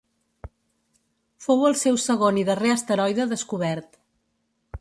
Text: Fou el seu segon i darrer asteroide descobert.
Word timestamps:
Fou 1.47 1.61
el 1.69 1.77
seu 1.83 2.01
segon 2.05 2.41
i 2.43 2.47
darrer 2.51 2.75
asteroide 2.79 3.29
descobert. 3.35 4.05